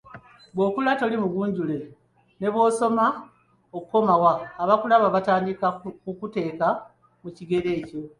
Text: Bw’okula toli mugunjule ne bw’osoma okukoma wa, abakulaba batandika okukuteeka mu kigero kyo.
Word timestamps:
Bw’okula 0.55 0.91
toli 0.99 1.15
mugunjule 1.23 1.77
ne 2.39 2.47
bw’osoma 2.53 3.05
okukoma 3.77 4.13
wa, 4.23 4.33
abakulaba 4.63 5.07
batandika 5.15 5.65
okukuteeka 6.09 6.67
mu 7.21 7.29
kigero 7.35 7.71
kyo. 7.87 8.01